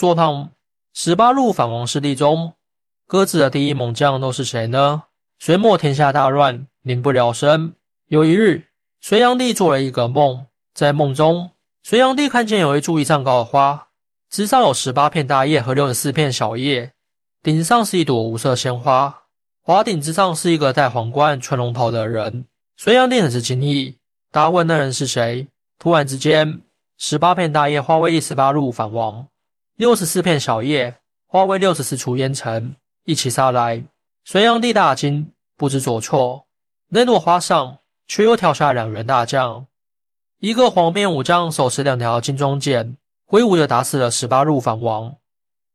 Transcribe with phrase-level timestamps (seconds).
[0.00, 0.52] 说胖
[0.94, 2.54] 十八路反王势力中，
[3.06, 5.02] 各自的第一猛将都是谁呢？
[5.38, 7.74] 隋末天下大乱，民不聊生。
[8.06, 8.68] 有一日，
[9.02, 11.50] 隋炀帝做了一个梦，在梦中，
[11.82, 13.88] 隋炀帝看见有一株一丈高的花，
[14.30, 16.94] 枝上有十八片大叶和六十四片小叶，
[17.42, 19.24] 顶上是一朵五色鲜花，
[19.60, 22.46] 花顶之上是一个戴皇冠、穿龙袍的人。
[22.78, 23.98] 隋炀帝很是惊异，
[24.32, 25.46] 答问那人是谁。
[25.78, 26.62] 突然之间，
[26.96, 29.26] 十八片大叶化为一十八路反王，
[29.80, 30.94] 六十四片小叶
[31.26, 32.76] 化为六十四处烟尘，
[33.06, 33.82] 一起杀来。
[34.26, 36.44] 隋炀帝大惊，不知所措。
[36.90, 39.66] 那朵花上却又跳下两员大将，
[40.38, 45.14] 一个黄面武将手持两条金装剑，挥舞着打死了十八路反王；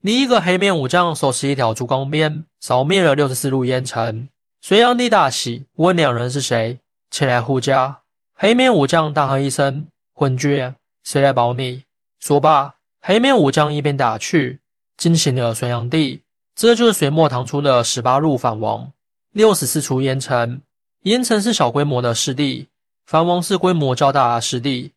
[0.00, 4.28] 另一个黑面武将手持一条竹钢鞭，扫灭了六十四路烟尘。
[4.60, 6.78] 隋炀帝大喜，问两人是谁，
[7.10, 8.02] 前来护驾。
[8.36, 10.72] 黑面武将大喝一声：“昏君，
[11.02, 11.82] 谁来保你？”
[12.22, 14.60] 说罢，黑面武将一边打去，
[14.96, 16.22] 惊醒了隋炀帝。
[16.54, 18.92] 这就是隋末唐初的十八路反王，
[19.32, 20.60] 六十四处烟尘。
[21.02, 22.66] 烟尘是小规模的势力，
[23.06, 24.92] 反王是规模较大的势力。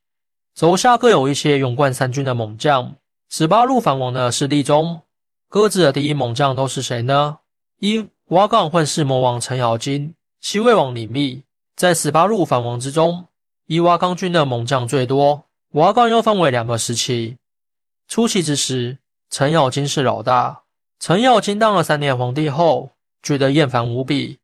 [0.55, 2.95] 手下各有一些勇冠三军的猛将。
[3.29, 5.01] 十八路反王的势力中，
[5.47, 7.37] 各自的第一猛将都是谁呢？
[7.79, 11.43] 一瓦岗混世魔王程咬金，西魏王李密，
[11.75, 13.27] 在十八路反王之中。
[13.67, 17.37] 以瓦岗军的猛将最多，瓦岗又分为两个时期。
[18.11, 18.97] 初期之时，
[19.29, 20.63] 程咬金是老大。
[20.99, 22.89] 程咬金当了三年皇帝后，
[23.23, 24.39] 觉得厌烦无比，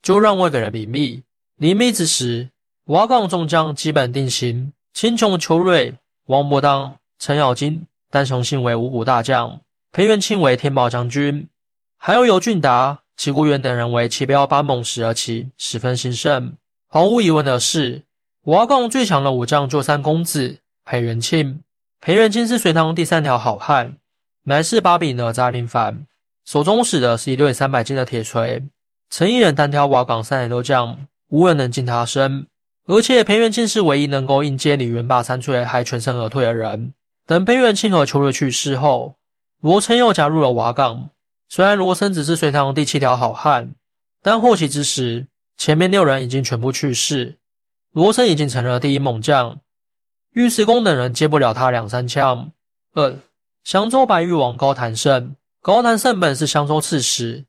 [0.00, 1.24] 就让位给了李密。
[1.56, 2.50] 李密之时，
[2.84, 11.48] 瓦岗众将基本定型，秦琼、邱瑞、王伯当、程咬金、单雄信为五虎大将，裴元庆为天宝将军，
[11.98, 16.54] 还有尤俊达、齐固远等人为七彪八猛士而起，十分兴盛。
[16.86, 18.04] 毫无疑问的是。
[18.42, 21.64] 瓦岗最强的武将就三公子裴元庆。
[22.04, 23.96] 裴元庆是隋唐第三条好汉，
[24.42, 26.04] 乃是八比哪吒林凡，
[26.44, 28.64] 手中使的是一对三百斤的铁锤。
[29.08, 32.48] 曾一人单挑瓦岗三百多将，无人能近他身。
[32.88, 36.92] 而且裴元庆是唯一能够应接李元霸三锤还全身而退的人。
[37.24, 39.14] 等裴元庆和邱瑞去世后，
[39.60, 41.10] 罗琛又加入了瓦岗。
[41.48, 43.76] 虽然罗琛只是隋唐第七条好汉，
[44.20, 47.38] 但获悉之时，前面六人已经全部去世。
[47.92, 49.60] 罗琛已经成了第一猛将，
[50.34, 52.52] 尉迟恭等人接不了他两三枪。
[52.94, 53.14] 二
[53.64, 57.44] 襄州白玉王高谭胜，高谭胜本是襄州刺史，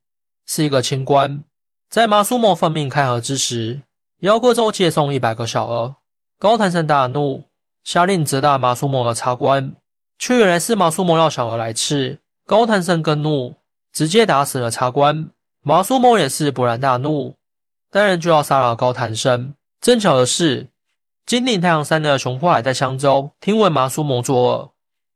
[0.45, 1.43] 是一个清官。
[1.89, 3.81] 在马苏莫奉命开河之时，
[4.19, 5.95] 邀各州借送一百个小儿。
[6.37, 7.45] 高谭胜大怒，
[7.85, 9.75] 下令责打马苏莫的差官，
[10.19, 12.19] 却原来是马苏莫要小儿来吃。
[12.45, 13.55] 高谭胜更怒，
[13.93, 15.29] 直接打死了差官。
[15.61, 17.35] 马苏莫也是勃然大怒，
[17.89, 19.53] 当然就要杀了高谭胜。
[19.79, 20.67] 正巧的是，
[21.25, 24.71] 金陵太阳山的熊祸海在襄州听闻麻叔谋作恶，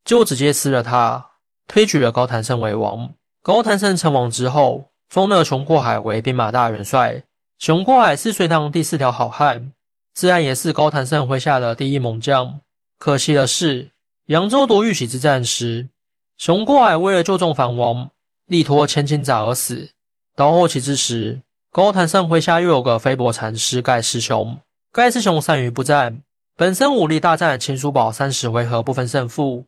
[0.06, 1.32] 就直接吃了他，
[1.68, 3.14] 推举了高谭胜为王。
[3.44, 7.24] 高谭胜称王之后，封了熊祸海为兵马大元帅。
[7.60, 9.74] 熊祸海是隋唐第四条好汉，
[10.14, 12.62] 自然也是高谭胜麾下的第一猛将。
[12.98, 13.92] 可惜的是，
[14.28, 15.90] 扬州夺玉玺之战时，
[16.38, 18.10] 熊祸海为了救众反王，
[18.46, 19.90] 力托千斤闸而死。
[20.36, 24.58] 到后期之时，高谭胜麾下又有个飞薄禅师盖师兄，
[24.98, 26.24] 盖师兄善于不战，
[26.56, 29.66] 本身武力大战秦叔宝三十回合不分胜负，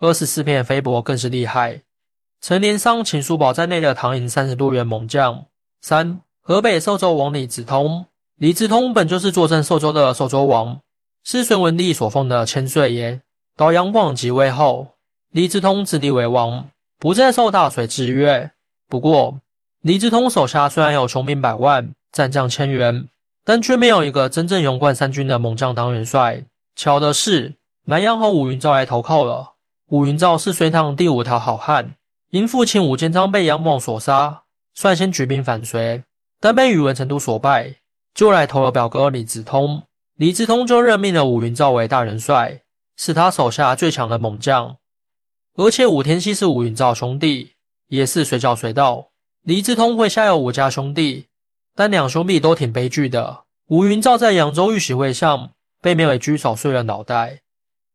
[0.00, 1.80] 二十四片飞薄更是厉害，
[2.42, 5.46] 曾连伤秦叔宝在内的唐营三十多员猛将。
[5.80, 8.04] 三河北寿州王李子通，
[8.36, 10.78] 李子通本就是坐镇寿州的寿州王，
[11.24, 13.22] 是隋文帝所封的千岁爷。
[13.56, 14.88] 到杨广即位后，
[15.30, 16.68] 李子通自立为王，
[16.98, 18.50] 不再受大隋制约。
[18.86, 19.40] 不过。
[19.80, 23.08] 李志通手下虽然有雄兵百万、战将千员，
[23.44, 26.44] 但却没有一个真正勇冠三军的猛将当元帅。
[26.76, 27.56] 巧的是，
[27.86, 29.54] 南阳和武云昭来投靠了。
[29.88, 31.96] 武云昭是隋唐第五条好汉，
[32.30, 34.42] 因父亲武建章被杨广所杀，
[34.74, 36.04] 率先举兵反隋，
[36.38, 37.74] 但被宇文成都所败，
[38.14, 39.82] 就来投了表哥李子通。
[40.16, 42.60] 李子通就任命了武云昭为大元帅，
[42.96, 44.76] 是他手下最强的猛将。
[45.56, 47.52] 而且武天锡是武云昭兄弟，
[47.88, 49.08] 也是随叫随到。
[49.42, 51.26] 李志通麾下有五家兄弟，
[51.74, 53.44] 但两兄弟都挺悲剧的。
[53.68, 55.50] 吴云照在扬州玉玺会上
[55.80, 57.40] 被梅尾居扫碎了脑袋，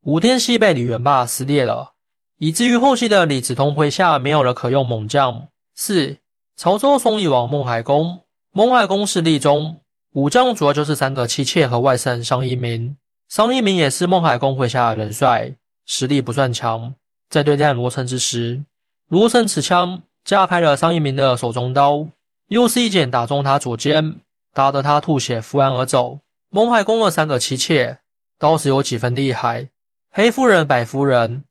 [0.04, 1.92] 吴天锡被李元霸撕裂了，
[2.38, 5.48] 以至于后期的李子通麾下没有了可用猛将。
[5.75, 6.18] 四
[6.56, 9.81] 潮州松义王孟海公，孟海公势力中
[10.13, 12.95] 武将主要就是三个妻妾和外甥商一民。
[13.28, 15.54] 商一民也是孟海公麾下的元帅，
[15.86, 16.95] 实力不算强。
[17.30, 18.63] 在对战罗成之时，
[19.10, 20.01] 罗成持枪。
[20.24, 22.07] 架开了商一民的手中刀，
[22.47, 24.18] 又是一剑打中他左肩，
[24.53, 26.19] 打得他吐血扶岸而走。
[26.50, 28.00] 孟海公的三个妻妾，
[28.38, 29.69] 倒是有几分厉害。
[30.12, 31.44] 黑夫人、白夫人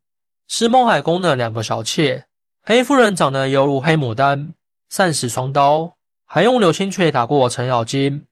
[0.48, 2.26] 是孟海公的两个小妾。
[2.62, 4.54] 黑夫人长得犹如黑牡丹，
[4.88, 8.24] 善使双刀，还用流星锤打过程咬金，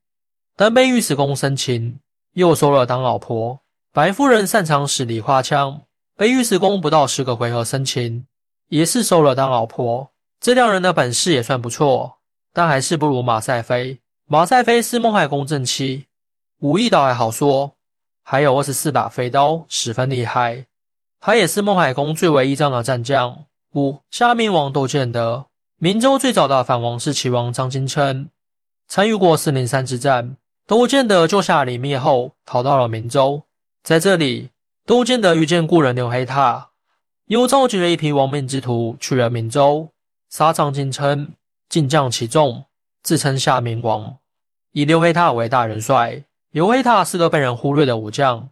[0.57, 1.99] 但被尉迟恭生擒，
[2.33, 3.61] 又收了当老婆。
[3.93, 5.83] 白夫人擅长使梨花枪，
[6.17, 8.25] 被尉迟恭不到十个回合生擒，
[8.69, 10.11] 也是收了当老婆。
[10.41, 12.19] 这两人的本事也算不错，
[12.53, 13.99] 但还是不如马赛飞。
[14.27, 16.07] 马赛飞是孟海公正妻，
[16.61, 17.75] 武艺倒还好说，
[18.23, 20.67] 还有二十四把飞刀，十分厉害。
[21.21, 23.45] 他也是孟海公最为依仗的战将。
[23.75, 25.47] 五夏明王窦建德，
[25.79, 28.29] 明州最早的反王是齐王张金琛，
[28.87, 30.37] 参与过四零三之战。
[30.67, 33.43] 窦建德救下李密后，逃到了明州。
[33.83, 34.51] 在这里，
[34.87, 36.71] 窦建德遇见故人刘黑闼，
[37.27, 39.89] 又召集了一批亡命之徒去了明州，
[40.29, 41.35] 杀张金琛，
[41.73, 42.67] 进将其众，
[43.03, 44.19] 自称夏明王，
[44.73, 46.23] 以刘黑闼为大元帅。
[46.51, 48.51] 刘黑闼是个被人忽略的武将，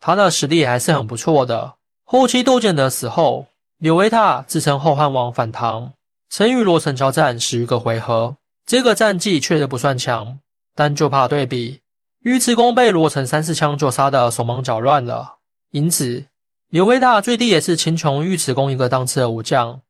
[0.00, 1.74] 他的实力还是很不错的。
[2.02, 3.46] 后期窦建德死后。
[3.78, 5.92] 刘黑闼自称后汉王反唐，
[6.30, 8.36] 曾与罗成交战十余个回合。
[8.66, 10.40] 这个战绩确实不算强，
[10.74, 11.80] 但就怕对比，
[12.24, 15.36] 尉迟恭被罗成三四枪就杀得手忙脚乱了。
[15.70, 16.24] 因此，
[16.70, 19.80] 刘黑闼最低也是秦琼尉迟恭一个档次的武将，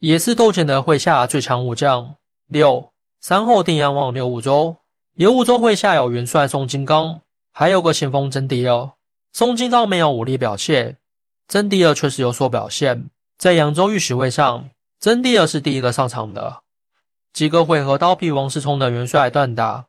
[0.00, 2.14] 也是窦建德麾下最强武将。
[2.46, 4.76] 六三后定阳王刘武周，
[5.14, 7.20] 刘武周麾下有元帅宋金刚，
[7.52, 8.90] 还有个先锋曾迪尔。
[9.32, 10.96] 宋金刚没有武力表现，
[11.48, 13.10] 曾迪尔确实有所表现。
[13.36, 16.62] 在扬州御史会上，曾迪尔是第一个上场的。
[17.32, 19.86] 几个回合刀劈王世充的元帅断打，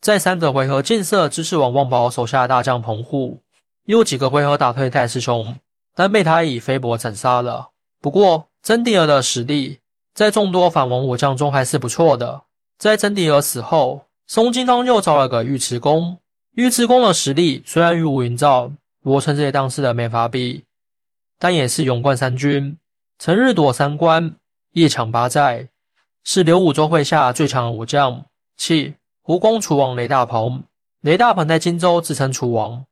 [0.00, 3.42] 在三个回合建设知识王旺宝手下大将彭护，
[3.84, 5.56] 又几个回合打退戴师兄，
[5.94, 7.70] 但被他以飞帛斩杀了。
[8.00, 9.78] 不过，曾迪尔的实力
[10.12, 12.42] 在众多反王武将中还是不错的。
[12.76, 16.18] 在曾迪尔死后，宋金刚又招了个尉迟恭。
[16.56, 18.70] 尉迟恭的实力虽然与武云照、
[19.00, 20.64] 罗成这些当世的没法比。
[21.38, 22.76] 但也是勇冠三军，
[23.18, 24.34] 曾日夺三关，
[24.72, 25.68] 夜抢八寨，
[26.22, 28.22] 是刘武周麾下最强的武将。
[28.58, 28.92] 七
[29.22, 30.62] 胡公楚王雷大鹏，
[31.00, 32.84] 雷大鹏在荆州自称楚王，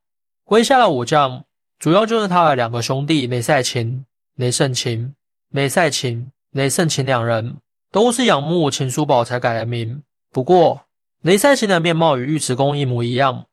[0.46, 1.44] 麾下的武将
[1.78, 4.06] 主要就是他的两个兄弟雷赛勤、
[4.36, 5.14] 雷胜勤。
[5.56, 7.56] 雷赛琴、雷胜琴两人
[7.90, 10.02] 都是仰慕秦叔宝才改的名。
[10.30, 10.82] 不过，
[11.22, 13.46] 雷赛琴的面貌与尉迟恭一模一样，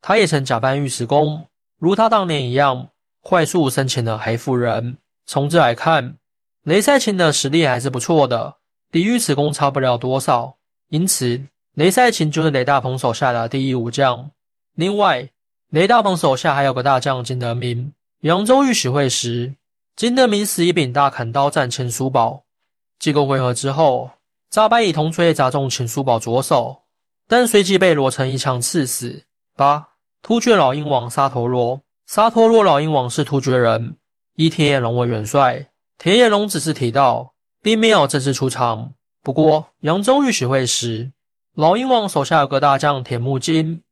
[0.00, 1.44] 他也曾假扮尉迟恭，
[1.78, 2.88] 如他当年一样。
[3.20, 4.96] 快速生擒了黑夫人。
[5.26, 6.16] 从这来看，
[6.62, 8.56] 雷赛琴的实力还是不错的，
[8.90, 10.56] 比尉迟恭差不了多少。
[10.88, 11.42] 因此，
[11.74, 14.30] 雷赛琴就是雷大鹏手下的第一武将。
[14.76, 15.28] 另外，
[15.68, 17.92] 雷大鹏手下还有个大将金德明。
[18.20, 19.54] 扬州御史会时，
[19.96, 22.42] 金德明使一柄大砍刀战秦叔宝，
[22.98, 24.10] 几个回合之后，
[24.50, 26.82] 扎白以铜锤砸中秦叔宝左手，
[27.28, 29.22] 但随即被罗成一枪刺死。
[29.54, 31.80] 八突厥老鹰王沙陀罗。
[32.06, 33.96] 沙陀罗老鹰王是突厥人，
[34.34, 35.68] 以铁眼龙为元帅。
[35.96, 37.32] 铁眼龙只是提到，
[37.62, 38.94] 并没有正式出场。
[39.22, 41.12] 不过，扬州御史会时，
[41.54, 43.84] 老鹰王手下有个大将铁木金，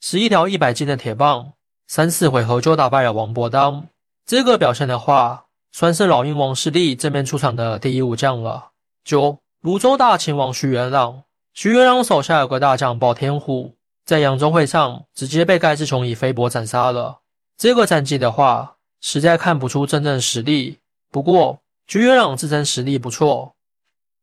[0.00, 1.54] 使一条一百斤的铁棒，
[1.88, 3.86] 三四回合就打败了王伯当。
[4.24, 5.45] 这个表现的话，
[5.76, 8.70] 算是老鹰王势力正面出场的第一武将了。
[9.04, 13.74] 九泸州大秦王徐元朗，徐元朗手下有个大将宝天虎，
[14.06, 17.18] 在扬州会上直接被盖世雄以飞帛斩杀了。
[17.58, 20.78] 这个战绩的话，实在看不出真正实力。
[21.10, 23.54] 不过，徐元朗自身实力不错，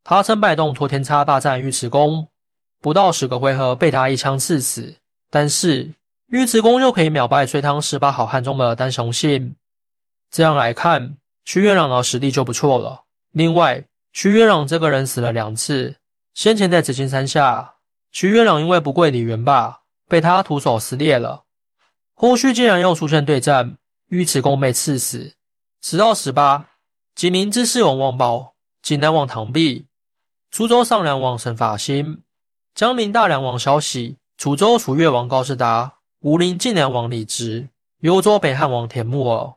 [0.03, 2.29] 他曾摆动托天叉大战尉迟恭，
[2.81, 4.95] 不到十个回合被他一枪刺死。
[5.29, 5.93] 但是，
[6.29, 9.55] 尉迟恭又可以秒败隋唐十八好汉中的单雄信。
[10.31, 13.03] 这样来看，徐元朗的实力就不错了。
[13.31, 15.97] 另外，徐元朗这个人死了两次，
[16.33, 17.75] 先前在紫金山下，
[18.11, 21.43] 徐元朗因为不跪李元霸，被他徒手撕裂了。
[22.13, 23.77] 后续竟然又出现对战，
[24.09, 25.33] 尉迟恭被刺死。
[25.81, 26.69] 十到十八，
[27.15, 29.87] 济宁知事王旺宝，济南王唐弼，
[30.51, 32.21] 苏州上梁王沈法兴，
[32.75, 37.67] 江陵大梁王萧喜，楚州楚越王高士达，武陵晋梁王李直，
[37.99, 39.55] 幽州北汉王田木儿，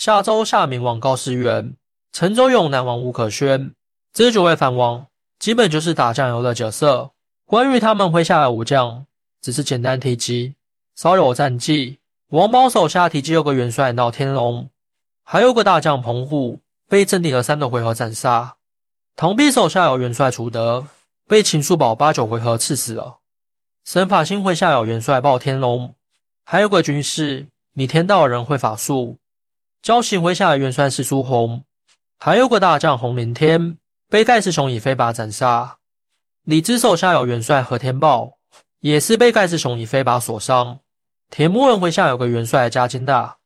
[0.00, 1.76] 夏州夏明王高士元，
[2.10, 3.74] 陈州永南王吴可轩。
[4.14, 7.10] 这九位藩王基本就是打酱油的角色。
[7.44, 9.04] 关于他们麾下的武将，
[9.42, 10.54] 只是简单提及。
[10.96, 14.70] 稍有战绩，王宝手下提及有个元帅闹天龙，
[15.22, 18.56] 还有个大将彭护被镇定了三个回合斩杀。
[19.16, 20.86] 唐弼手下有元帅楚德，
[21.28, 23.18] 被秦叔宝八九回合刺死了。
[23.84, 25.94] 沈法兴麾下有元帅暴天龙，
[26.46, 29.18] 还有个军师李天道人会法术。
[29.82, 31.64] 焦行麾下的元帅是苏洪，
[32.18, 33.78] 还有个大将洪灵天，
[34.10, 35.78] 被盖世雄以飞靶斩杀。
[36.44, 38.34] 李治手下有元帅何天豹，
[38.80, 40.80] 也是被盖世雄以飞靶所伤。
[41.30, 43.38] 铁木人麾下有个元帅加金大，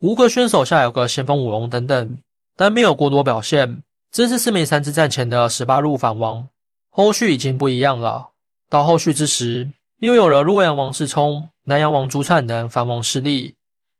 [0.00, 2.18] 吴克轩手下有个先锋五龙等等，
[2.54, 3.82] 但没有过多表现。
[4.10, 6.46] 这是四面三之战前的十八路反王，
[6.90, 8.28] 后续已经不一样了。
[8.68, 13.54] 到后续之时，又有了洛阳王世充、南阳王朱灿等反王势力。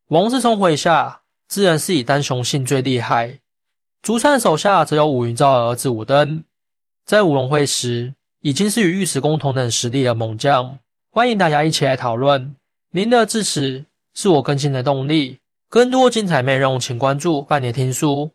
[0.09, 3.38] 王世充麾下自然是以单雄信最厉害，
[4.02, 6.45] 朱灿手下则有武云昭儿子武登，
[7.07, 8.12] 在五龙会时
[8.43, 10.78] 已经是与尉迟恭同等实力的猛将。
[11.11, 12.55] 欢迎大家一起来讨论。
[12.90, 15.38] 您的支持是我更新的动力，
[15.71, 18.31] 更多精彩内容请关注半年听书。